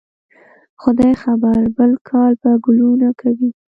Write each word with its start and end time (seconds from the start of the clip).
خدای 0.81 1.13
خبر؟ 1.23 1.61
بل 1.77 1.91
کال 2.07 2.33
به 2.41 2.51
ګلونه 2.65 3.09
کوي 3.21 3.49